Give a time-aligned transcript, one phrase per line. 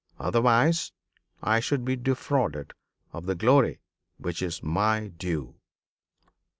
[0.19, 0.93] Otherwise,
[1.43, 2.73] I should be defrauded
[3.13, 3.81] of the glory
[4.17, 5.57] which is my due."